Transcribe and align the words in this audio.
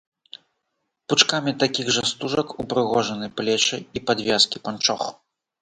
Пучкамі 1.11 1.51
такіх 1.65 1.91
жа 1.97 2.03
стужак 2.13 2.57
упрыгожаны 2.63 3.31
плечы 3.41 3.77
і 3.97 4.07
падвязкі 4.09 4.57
панчох. 4.69 5.03